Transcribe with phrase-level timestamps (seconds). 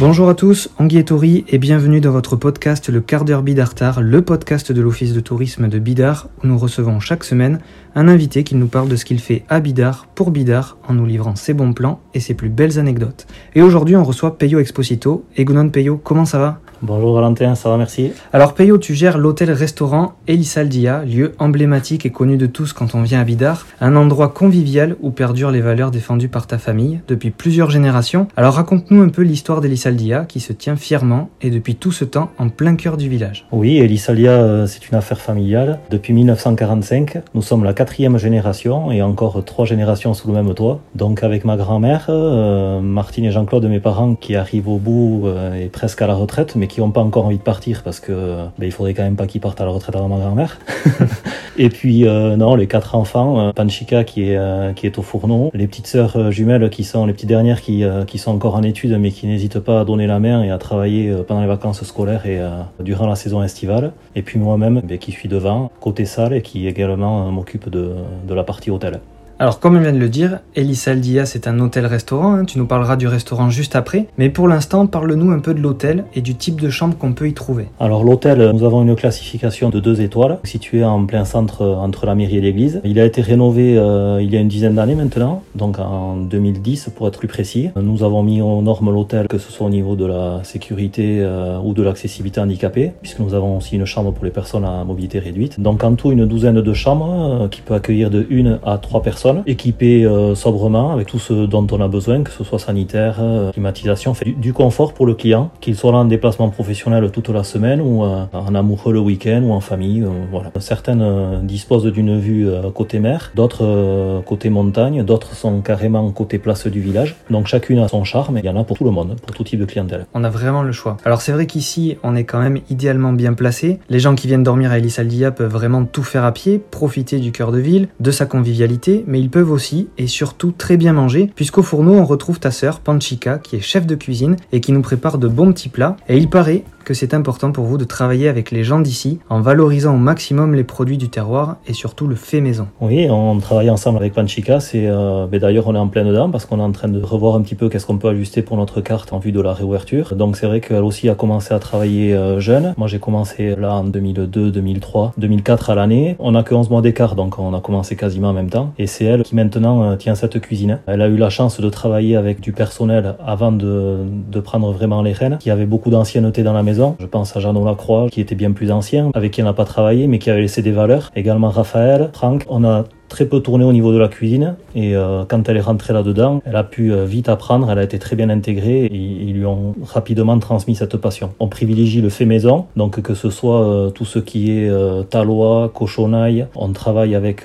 [0.00, 4.02] Bonjour à tous, Anguille et Tori et bienvenue dans votre podcast Le quart d'heure Bidartar,
[4.02, 7.60] le podcast de l'Office de tourisme de Bidar où nous recevons chaque semaine
[7.94, 11.06] un invité qui nous parle de ce qu'il fait à Bidar pour Bidar en nous
[11.06, 13.28] livrant ses bons plans et ses plus belles anecdotes.
[13.54, 15.26] Et aujourd'hui on reçoit Peyo Exposito.
[15.36, 16.60] Egunon Peyo, comment ça va?
[16.82, 18.12] Bonjour Valentin, ça va, merci.
[18.32, 23.20] Alors Peyo, tu gères l'hôtel-restaurant Elisaldia, lieu emblématique et connu de tous quand on vient
[23.20, 27.70] à Bidar, un endroit convivial où perdurent les valeurs défendues par ta famille depuis plusieurs
[27.70, 28.28] générations.
[28.36, 32.30] Alors raconte-nous un peu l'histoire d'Elisaldia qui se tient fièrement et depuis tout ce temps
[32.38, 33.46] en plein cœur du village.
[33.52, 35.78] Oui, Elisaldia, euh, c'est une affaire familiale.
[35.90, 40.80] Depuis 1945, nous sommes la quatrième génération et encore trois générations sous le même toit.
[40.94, 45.54] Donc avec ma grand-mère, euh, Martine et Jean-Claude, mes parents, qui arrivent au bout euh,
[45.54, 48.36] et presque à la retraite, mais qui n'ont pas encore envie de partir parce que
[48.58, 50.58] ben, il faudrait quand même pas qu'ils partent à la retraite avant ma grand-mère.
[51.58, 55.02] et puis euh, non, les quatre enfants, euh, Panchika qui est euh, qui est au
[55.02, 58.54] fourneau, les petites sœurs jumelles qui sont les petites dernières qui euh, qui sont encore
[58.54, 61.46] en études mais qui n'hésitent pas à donner la main et à travailler pendant les
[61.46, 62.40] vacances scolaires et
[62.80, 63.92] durant la saison estivale.
[64.16, 67.92] Et puis moi-même ben, qui suis devant côté salle et qui également m'occupe de
[68.26, 69.00] de la partie hôtel.
[69.40, 72.94] Alors comme on vient de le dire, Elisaldia c'est un hôtel-restaurant, hein, tu nous parleras
[72.94, 76.60] du restaurant juste après, mais pour l'instant parle-nous un peu de l'hôtel et du type
[76.60, 77.66] de chambre qu'on peut y trouver.
[77.80, 82.14] Alors l'hôtel, nous avons une classification de deux étoiles, situé en plein centre entre la
[82.14, 82.80] mairie et l'église.
[82.84, 86.90] Il a été rénové euh, il y a une dizaine d'années maintenant, donc en 2010
[86.94, 87.70] pour être plus précis.
[87.74, 91.58] Nous avons mis aux normes l'hôtel, que ce soit au niveau de la sécurité euh,
[91.58, 95.18] ou de l'accessibilité handicapée, puisque nous avons aussi une chambre pour les personnes à mobilité
[95.18, 95.58] réduite.
[95.58, 99.02] Donc en tout une douzaine de chambres euh, qui peut accueillir de une à trois
[99.02, 103.16] personnes, équipées euh, sobrement avec tout ce dont on a besoin, que ce soit sanitaire,
[103.20, 107.44] euh, climatisation, fait du, confort pour le client, qu'il soit en déplacement professionnel toute la
[107.44, 110.04] semaine ou euh, en amoureux le week-end ou en famille.
[110.30, 110.50] voilà.
[110.60, 116.80] Certaines disposent d'une vue côté mer, d'autres côté montagne, d'autres sont carrément côté place du
[116.80, 117.16] village.
[117.30, 119.34] Donc chacune a son charme et il y en a pour tout le monde, pour
[119.34, 120.06] tout type de clientèle.
[120.14, 120.96] On a vraiment le choix.
[121.04, 123.80] Alors c'est vrai qu'ici on est quand même idéalement bien placé.
[123.88, 127.32] Les gens qui viennent dormir à Elisaldia peuvent vraiment tout faire à pied, profiter du
[127.32, 131.62] cœur de ville, de sa convivialité, ils peuvent aussi et surtout très bien manger, puisqu'au
[131.62, 135.18] fourneau on retrouve ta sœur Panchika qui est chef de cuisine et qui nous prépare
[135.18, 135.96] de bons petits plats.
[136.08, 139.40] Et il paraît que c'est important pour vous de travailler avec les gens d'ici en
[139.40, 142.68] valorisant au maximum les produits du terroir et surtout le fait maison.
[142.80, 144.60] Oui, on travaille ensemble avec Panchika.
[144.60, 147.02] C'est euh, ben d'ailleurs on est en plein dedans parce qu'on est en train de
[147.02, 149.52] revoir un petit peu qu'est-ce qu'on peut ajuster pour notre carte en vue de la
[149.52, 150.14] réouverture.
[150.14, 152.74] Donc c'est vrai qu'elle aussi a commencé à travailler euh, jeune.
[152.76, 156.16] Moi j'ai commencé là en 2002, 2003, 2004 à l'année.
[156.18, 158.72] On a que 11 mois d'écart donc on a commencé quasiment en même temps.
[158.78, 160.80] Et c'est elle qui maintenant euh, tient cette cuisine.
[160.86, 163.98] Elle a eu la chance de travailler avec du personnel avant de,
[164.30, 166.73] de prendre vraiment les rênes, qui avait beaucoup d'ancienneté dans la maison.
[166.98, 169.64] Je pense à Jeannot Lacroix qui était bien plus ancien, avec qui on n'a pas
[169.64, 171.10] travaillé mais qui avait laissé des valeurs.
[171.14, 172.44] Également Raphaël, Franck.
[172.48, 175.60] On a très peu tourné au niveau de la cuisine et euh, quand elle est
[175.60, 178.96] rentrée là-dedans, elle a pu euh, vite apprendre, elle a été très bien intégrée et
[178.96, 181.30] ils lui ont rapidement transmis cette passion.
[181.38, 184.68] On privilégie le fait maison, donc que ce soit euh, tout ce qui est
[185.10, 187.44] talois, cochonaille, on travaille avec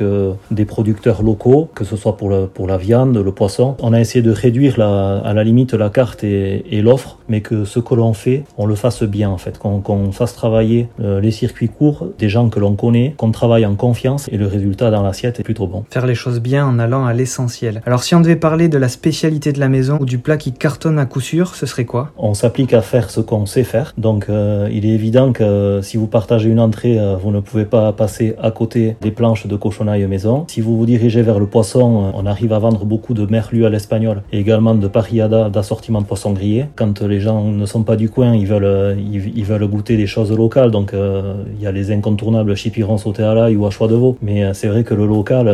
[0.49, 3.75] des producteurs locaux, que ce soit pour, pour la viande, le poisson.
[3.79, 7.79] On a essayé de réduire à la limite la carte et, l'offre, mais que ce
[7.79, 12.07] que l'on fait, on le fasse bien en fait, qu'on fasse travailler les circuits courts
[12.17, 15.43] des gens que l'on connaît, qu'on travaille en confiance et le résultat dans l'assiette est
[15.43, 15.83] plutôt bon.
[15.89, 17.81] Faire les choses bien en allant à l'essentiel.
[17.85, 20.51] Alors si on devait parler de la spécialité de la maison ou du plat qui
[20.51, 22.11] cartonne à coup sûr, ce serait quoi?
[22.17, 23.93] On s'applique à faire ce qu'on sait faire.
[23.97, 27.39] Donc euh, il est évident que euh, si vous partagez une entrée, euh, vous ne
[27.39, 30.45] pouvez pas passer à côté des planches de cochonaille maison.
[30.47, 33.69] Si vous vous dirigez vers le poisson, on arrive à vendre beaucoup de merlu à
[33.69, 36.65] l'espagnol et également de parillada d'assortiment de poisson grillé.
[36.75, 40.07] Quand les gens ne sont pas du coin, ils veulent, ils, ils veulent goûter des
[40.07, 40.71] choses locales.
[40.71, 43.95] Donc euh, il y a les incontournables chipiron sauté à l'ail ou à choix de
[43.95, 44.17] veau.
[44.21, 45.48] Mais c'est vrai que le local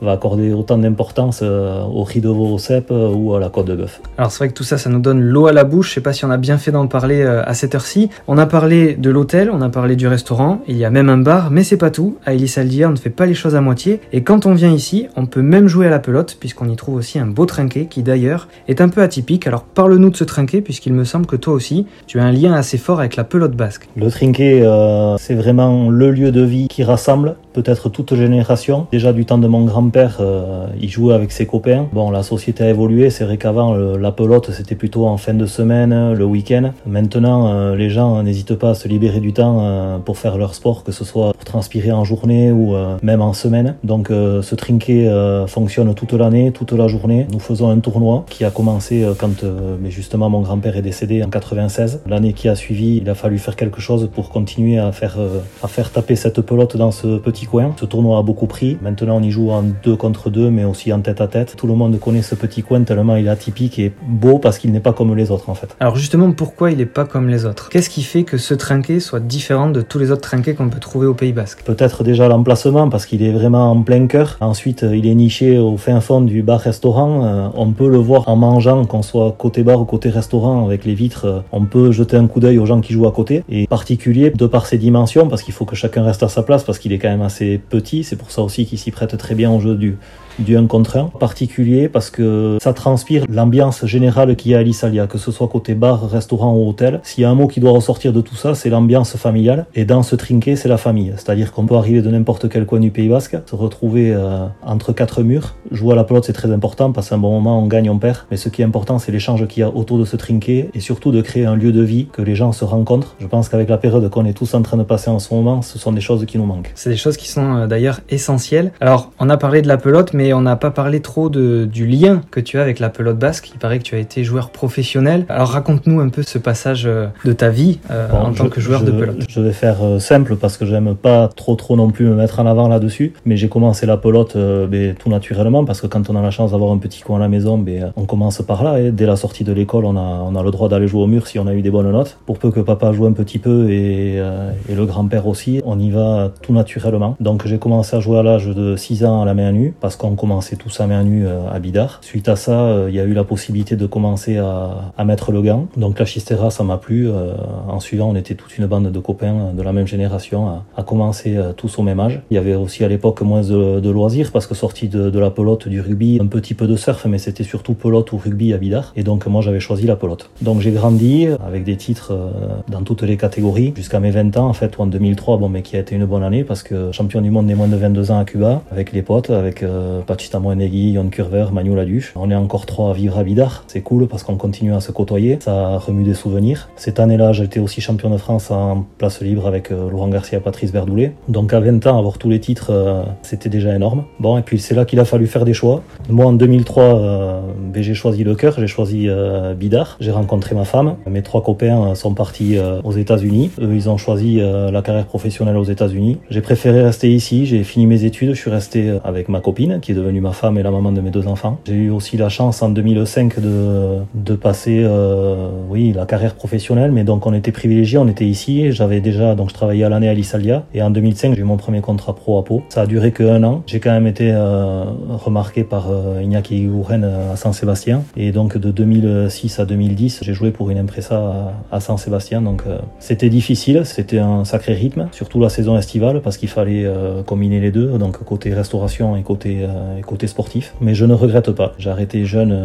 [0.00, 3.48] va accorder autant d'importance euh, au riz de veau au cèpe euh, ou à la
[3.48, 4.00] côte de bœuf.
[4.18, 5.88] Alors c'est vrai que tout ça, ça nous donne l'eau à la bouche.
[5.90, 8.10] Je sais pas si on a bien fait d'en parler euh, à cette heure-ci.
[8.28, 11.18] On a parlé de l'hôtel, on a parlé du restaurant, il y a même un
[11.18, 12.18] bar, mais c'est pas tout.
[12.24, 14.00] À Elisaldia, on ne fait pas les choses à moitié.
[14.12, 16.96] Et quand on vient ici, on peut même jouer à la pelote, puisqu'on y trouve
[16.96, 19.46] aussi un beau trinquet qui d'ailleurs est un peu atypique.
[19.46, 22.52] Alors parle-nous de ce trinquet, puisqu'il me semble que toi aussi, tu as un lien
[22.54, 23.88] assez fort avec la pelote basque.
[23.96, 28.86] Le trinquet, euh, c'est vraiment le lieu de vie qui rassemble peut-être toute génération.
[28.92, 31.86] Déjà du temps de mon grand-père, euh, il jouait avec ses copains.
[31.92, 33.10] Bon, la société a évolué.
[33.10, 36.70] C'est vrai qu'avant, le- la pelote, c'était plutôt en fin de semaine, le week-end.
[36.86, 40.54] Maintenant, euh, les gens n'hésitent pas à se libérer du temps euh, pour faire leur
[40.54, 43.74] sport, que ce soit pour transpirer en journée ou euh, même en semaine.
[43.84, 47.26] Donc, euh, ce trinquet euh, fonctionne toute l'année, toute la journée.
[47.32, 50.82] Nous faisons un tournoi qui a commencé euh, quand euh, mais justement mon grand-père est
[50.82, 52.00] décédé en 96.
[52.06, 55.40] L'année qui a suivi, il a fallu faire quelque chose pour continuer à faire, euh,
[55.62, 57.72] à faire taper cette pelote dans ce petit coin.
[57.80, 58.76] Ce tournoi a beaucoup pris.
[58.82, 61.54] Maintenant, on y joue en deux contre deux, mais aussi en tête à tête.
[61.56, 64.72] Tout le monde connaît ce petit coin tellement il est atypique et beau parce qu'il
[64.72, 65.76] n'est pas comme les autres en fait.
[65.80, 67.68] Alors justement, pourquoi il n'est pas comme les autres?
[67.68, 70.80] Qu'est-ce qui fait que ce trinquet soit différent de tous les autres trinquets qu'on peut
[70.80, 71.62] trouver au Pays Basque?
[71.64, 74.36] Peut-être déjà l'emplacement parce qu'il est vraiment en plein cœur.
[74.40, 77.24] Ensuite, euh, il est niché au fin fond du bar-restaurant.
[77.24, 80.84] Euh, on peut le voir en mangeant, qu'on soit côté bar ou côté restaurant avec
[80.84, 81.24] les vitres.
[81.24, 83.44] Euh, on peut jeter un coup d'œil aux gens qui jouent à côté.
[83.48, 86.64] Et particulier de par ses dimensions parce qu'il faut que chacun reste à sa place
[86.64, 88.04] parce qu'il est quand même assez petit.
[88.04, 89.98] C'est pour ça aussi qu'il s'y prête très bien au jeu du,
[90.38, 94.62] du 1 contre 1 particulier parce que ça transpire l'ambiance générale qu'il y a à
[94.62, 97.00] l'Issalia, que ce soit côté bar, restaurant ou hôtel.
[97.02, 99.66] S'il y a un mot qui doit ressortir de tout ça, c'est l'ambiance familiale.
[99.74, 101.12] Et dans ce trinquet, c'est la famille.
[101.16, 104.92] C'est-à-dire qu'on peut arriver de n'importe quel coin du Pays Basque, se retrouver euh, entre
[104.92, 105.54] quatre murs.
[105.70, 108.18] Jouer à la pelote, c'est très important qu'à un bon moment, on gagne, on perd.
[108.30, 110.80] Mais ce qui est important, c'est l'échange qu'il y a autour de ce trinquet et
[110.80, 113.16] surtout de créer un lieu de vie, que les gens se rencontrent.
[113.18, 115.62] Je pense qu'avec la période qu'on est tous en train de passer en ce moment,
[115.62, 116.72] ce sont des choses qui nous manquent.
[116.74, 118.72] C'est des choses qui sont euh, d'ailleurs essentielles.
[118.80, 121.86] Alors, on a parlé de la pelote, mais on n'a pas parlé trop de, du
[121.86, 123.50] lien que tu as avec la pelote basque.
[123.54, 125.24] Il paraît que tu as été joueur professionnel.
[125.28, 128.82] Alors raconte-nous un peu ce passage euh, de ta vie euh, en tant que joueur
[128.82, 129.24] de pelote.
[129.28, 132.40] Je vais faire euh, simple parce que j'aime pas trop trop non plus me mettre
[132.40, 133.12] en avant là-dessus.
[133.24, 136.52] Mais j'ai commencé la pelote ben, tout naturellement parce que quand on a la chance
[136.52, 138.80] d'avoir un petit coin à la maison, ben, on commence par là.
[138.80, 141.06] Et dès la sortie de l'école, on a, on a le droit d'aller jouer au
[141.06, 142.18] mur si on a eu des bonnes notes.
[142.26, 145.90] Pour peu que papa joue un petit peu et, et le grand-père aussi, on y
[145.90, 147.16] va tout naturellement.
[147.20, 149.96] Donc j'ai commencé à jouer à l'âge de 6 ans à la main nue parce
[149.96, 151.98] qu'on commençait tous à main nue à Bidar.
[152.02, 155.42] Suite à ça, il y a eu la possibilité de commencer à, à mettre le
[155.42, 155.68] gant.
[155.76, 157.08] Donc la Chistera, ça m'a plu.
[157.08, 157.32] Euh,
[157.68, 160.82] en suivant, on était toute une bande de copains de la même génération à, à
[160.82, 162.20] commencer euh, tous au même âge.
[162.30, 165.30] Il y avait aussi à l'époque moins de, loisirs parce que sorti de, de, la
[165.30, 168.58] pelote, du rugby, un petit peu de surf, mais c'était surtout pelote ou rugby à
[168.58, 168.92] Bidar.
[168.96, 170.30] Et donc moi, j'avais choisi la pelote.
[170.42, 172.30] Donc j'ai grandi avec des titres euh,
[172.68, 175.62] dans toutes les catégories jusqu'à mes 20 ans en fait, ou en 2003, bon, mais
[175.62, 178.10] qui a été une bonne année parce que champion du monde des moins de 22
[178.10, 182.12] ans à Cuba avec les potes, avec euh, Pachita Moenegui, Yon Curver, Manu Laduche.
[182.16, 183.64] On est encore trois à vivre à Bidar.
[183.66, 185.38] C'est cool parce qu'on continue à se côtoyer.
[185.40, 186.68] Ça remue des souvenirs.
[186.76, 190.70] Cette année-là, j'étais aussi champion de France en place libre avec euh, Laurent Garcia, Patrice
[190.70, 191.12] Verdoulet.
[191.28, 194.04] Donc à 20 ans, avoir tous les titres, euh, c'était déjà énorme.
[194.20, 195.82] Bon, et puis c'est là qu'il a fallu faire des choix.
[196.08, 197.40] Moi, en 2003, euh,
[197.72, 199.08] ben, j'ai choisi le cœur, j'ai choisi
[199.56, 199.96] Bidar.
[200.00, 200.96] J'ai rencontré ma femme.
[201.06, 203.50] Mes trois copains sont partis aux États-Unis.
[203.60, 206.18] Eux, ils ont choisi la carrière professionnelle aux États-Unis.
[206.30, 207.46] J'ai préféré rester ici.
[207.46, 208.30] J'ai fini mes études.
[208.30, 211.00] Je suis resté avec ma copine, qui est devenue ma femme et la maman de
[211.00, 211.60] mes deux enfants.
[211.64, 216.90] J'ai eu aussi la chance en 2005 de, de passer, euh, oui, la carrière professionnelle,
[216.90, 218.72] mais donc on était privilégiés, on était ici.
[218.72, 221.56] J'avais déjà, donc je travaillais à l'année à l'Isalia, et en 2005 j'ai eu mon
[221.56, 222.64] premier contrat pro à Pau.
[222.68, 223.62] Ça a duré que un an.
[223.66, 228.72] J'ai quand même été euh, remarqué par euh, Iñaki Guren à Saint-Sébastien, et donc de
[228.72, 232.42] 2006 à 2010 j'ai joué pour une impresa à, à Saint-Sébastien.
[232.42, 236.84] Donc euh, c'était difficile, c'était un sacré rythme, surtout la saison estivale parce qu'il fallait
[236.84, 239.64] euh, combiner les deux, donc côté restauration et côté
[239.98, 240.74] et côté sportif.
[240.80, 241.72] Mais je ne regrette pas.
[241.78, 242.56] J'ai arrêté jeune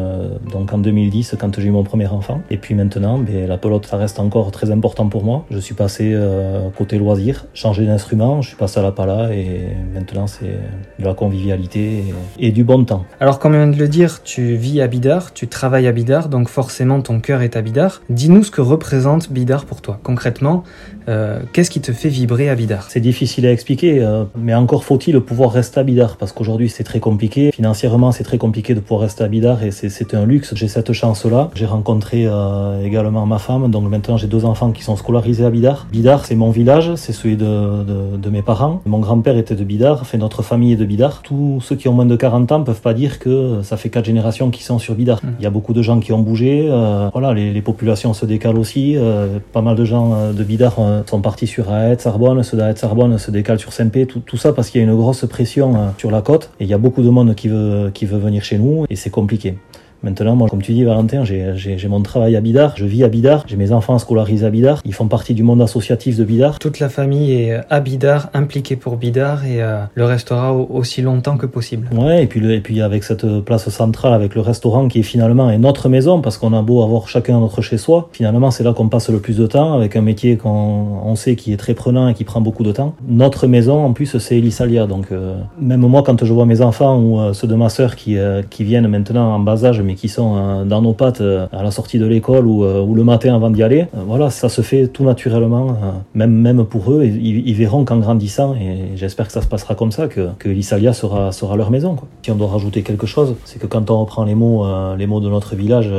[0.51, 2.41] donc en 2010 quand j'ai eu mon premier enfant.
[2.49, 5.45] Et puis maintenant, ben, la pelote, ça reste encore très important pour moi.
[5.51, 9.61] Je suis passé euh, côté loisir, changé d'instrument, je suis passé à la pala et
[9.93, 10.57] maintenant c'est
[10.99, 12.03] de la convivialité
[12.39, 13.05] et, et, du bon temps.
[13.19, 16.29] Alors comme on vient de le dire, tu vis à Bidar, tu travailles à Bidar,
[16.29, 18.01] donc forcément ton cœur est à Bidar.
[18.09, 19.99] Dis-nous ce que représente Bidar pour toi.
[20.03, 20.63] Concrètement,
[21.09, 22.89] euh, qu'est-ce qui te fait vibrer à Bidar?
[22.89, 26.85] C'est difficile à expliquer, euh, mais encore faut-il pouvoir rester à Bidar parce qu'aujourd'hui c'est
[26.85, 27.51] très compliqué.
[27.51, 30.53] Financièrement, c'est très compliqué de pouvoir rester à Bidar et c'est un luxe.
[30.55, 31.50] J'ai cette chance-là.
[31.55, 35.50] J'ai rencontré euh, également ma femme, donc maintenant j'ai deux enfants qui sont scolarisés à
[35.50, 35.88] Bidar.
[35.91, 38.81] Bidar, c'est mon village, c'est celui de, de, de, mes parents.
[38.86, 41.22] Mon grand-père était de Bidar, fait notre famille est de Bidar.
[41.22, 44.05] Tous ceux qui ont moins de 40 ans peuvent pas dire que ça fait quatre
[44.05, 45.20] générations qui sont sur Bidar.
[45.24, 45.27] Mmh.
[45.39, 46.67] Il y a beaucoup de gens qui ont bougé.
[46.70, 48.96] Euh, voilà, les, les, populations se décalent aussi.
[48.96, 53.17] Euh, pas mal de gens de Bidar sont partis sur Aet, Sarbonne, ceux d'Aet, Sarbonne
[53.17, 54.05] se décalent sur Saint-Pé.
[54.05, 56.70] Tout, tout, ça parce qu'il y a une grosse pression sur la côte et il
[56.70, 59.55] y a beaucoup de monde qui veut, qui veut venir chez nous et c'est compliqué.
[60.03, 63.43] Maintenant, moi, comme tu dis, Valentin, j'ai mon travail à Bidar, je vis à Bidar,
[63.48, 66.58] j'ai mes enfants scolarisés à Bidar, ils font partie du monde associatif de Bidar.
[66.58, 71.38] Toute la famille est à Bidar, impliquée pour Bidar et euh, le restera aussi longtemps
[71.38, 71.88] que possible.
[71.96, 75.03] Ouais, et puis, le, et puis avec cette place centrale, avec le restaurant qui est
[75.03, 78.63] finalement est notre maison, parce qu'on a beau avoir chacun notre chez soi, finalement c'est
[78.63, 80.50] là qu'on passe le plus de temps, avec un métier qu'on
[81.03, 82.96] on sait qui est très prenant et qui prend beaucoup de temps.
[83.08, 87.00] Notre maison, en plus, c'est Elisalia, donc euh, même moi, quand je vois mes enfants
[87.00, 88.17] ou euh, ceux de ma sœur qui,
[88.50, 92.00] qui viennent maintenant en bas âge, mais qui sont dans nos pattes à la sortie
[92.00, 95.75] de l'école ou, ou, le matin avant d'y aller, voilà, ça se fait tout naturellement,
[96.13, 97.03] même, même pour eux.
[97.03, 100.62] Ils, ils verront qu'en grandissant, et j'espère que ça se passera comme ça, que, que
[100.62, 101.95] sera, sera leur maison.
[101.95, 102.07] Quoi.
[102.21, 104.65] Si on doit rajouter quelque chose, c'est que quand on reprend les mots,
[104.98, 105.91] les mots de notre village,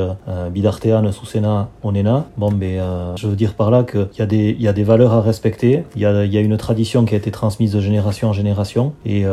[0.53, 2.81] Bidartean, Susena, Onena, bon, ben,
[3.17, 5.85] je veux dire par là qu'il y, a des, y a des valeurs à respecter,
[5.97, 8.93] il y a, y a une tradition qui a été transmise de génération en génération,
[9.05, 9.25] et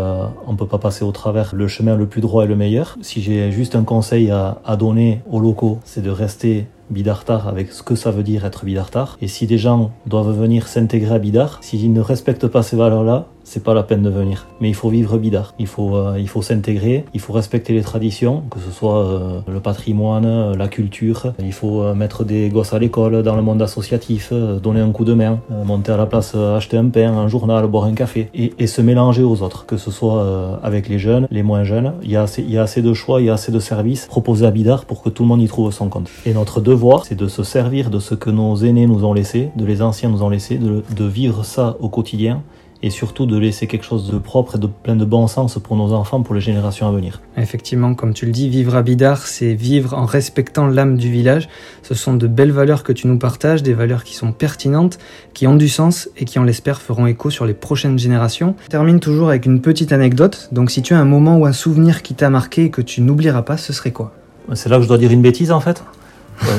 [0.48, 2.98] on peut pas passer au travers le chemin le plus droit et le meilleur.
[3.02, 7.72] Si j'ai juste un conseil à, à donner aux locaux, c'est de rester Bidartar avec
[7.72, 9.18] ce que ça veut dire être Bidartar.
[9.22, 13.28] Et si des gens doivent venir s'intégrer à Bidar, s'ils ne respectent pas ces valeurs-là,
[13.50, 14.46] c'est pas la peine de venir.
[14.62, 15.56] Mais il faut vivre Bidar.
[15.58, 19.60] Il faut, euh, faut s'intégrer, il faut respecter les traditions, que ce soit euh, le
[19.60, 21.34] patrimoine, la culture.
[21.40, 25.04] Il faut euh, mettre des gosses à l'école, dans le monde associatif, donner un coup
[25.04, 28.68] de main, monter à la place, acheter un pain, un journal, boire un café, et,
[28.68, 31.94] se mélanger aux autres, que ce soit avec les jeunes, les moins jeunes.
[32.04, 33.60] Il y, a assez, il y a assez de choix, il y a assez de
[33.60, 36.08] services proposés à Bidar pour que tout le monde y trouve son compte.
[36.28, 39.50] Et notre devoir, c'est de se servir de ce que nos aînés nous ont laissé,
[39.56, 42.44] de les anciens nous ont laissé, de vivre ça au quotidien
[42.82, 45.76] et surtout de laisser quelque chose de propre et de plein de bon sens pour
[45.76, 47.22] nos enfants, pour les générations à venir.
[47.36, 51.50] Effectivement, comme tu le dis, vivre à Bidar, c'est vivre en respectant l'âme du village.
[51.84, 54.98] Ce sont de belles valeurs que tu nous partages, des valeurs qui sont pertinentes,
[55.34, 58.56] qui ont du sens et qui, on l'espère, feront écho sur les prochaines générations.
[58.66, 60.50] On termine toujours avec une petite anecdote.
[60.52, 63.02] Donc si tu as un moment ou un souvenir qui t'a marqué et que tu
[63.02, 64.14] n'oublieras pas, ce serait quoi?
[64.54, 65.84] C'est là que je dois dire une bêtise en fait?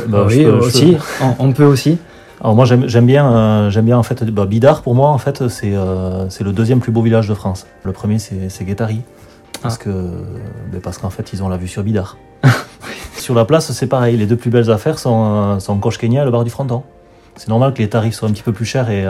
[0.08, 0.96] Bah, oui, aussi.
[1.38, 1.98] On, peut aussi.
[2.40, 5.48] Alors moi j'aime bien euh, j'aime bien en fait bah, Bidar pour moi en fait
[5.48, 7.66] c'est euh, c'est le deuxième plus beau village de France.
[7.84, 9.02] Le premier c'est Guétari
[9.60, 9.84] parce ah.
[9.84, 9.90] que
[10.72, 12.16] bah, parce qu'en fait ils ont la vue sur Bidar.
[13.16, 16.22] sur la place c'est pareil les deux plus belles affaires sont euh, sont Coche Kenya
[16.22, 16.82] et le bar du Fronton.
[17.36, 19.04] C'est normal que les tarifs soient un petit peu plus chers et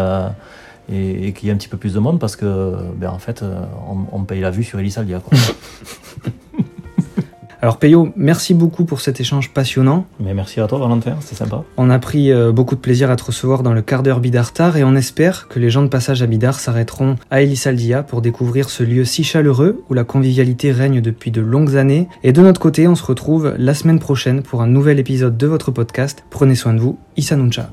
[0.92, 3.44] et, qu'il y ait un petit peu plus de monde parce que ben, en fait
[3.88, 5.20] on, on paye la vue sur Elisaldia.
[7.62, 10.07] Alors Peyo, merci beaucoup pour cet échange passionnant.
[10.19, 11.62] Mais merci à toi Valentin, c'est sympa.
[11.76, 14.79] On a pris euh, beaucoup de plaisir à te recevoir dans le quart d'heure Bidartar
[14.79, 18.71] et on espère que les gens de passage à Bidar s'arrêteront à Elisaldia pour découvrir
[18.71, 22.09] ce lieu si chaleureux où la convivialité règne depuis de longues années.
[22.23, 25.47] Et de notre côté, on se retrouve la semaine prochaine pour un nouvel épisode de
[25.47, 26.25] votre podcast.
[26.31, 27.71] Prenez soin de vous, Issa Nuncha.